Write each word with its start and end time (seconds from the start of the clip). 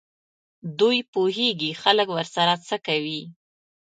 دوی 0.79 0.97
پوهېږي 1.13 1.71
خلک 1.81 2.07
ورسره 2.11 2.53
څه 2.67 2.75
کوي. 2.87 3.21